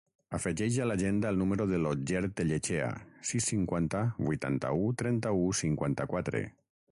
[0.35, 2.87] Afegeix a l'agenda el número de l'Otger Tellechea:
[3.33, 6.43] sis, cinquanta, vuitanta-u, trenta-u, cinquanta-quatre.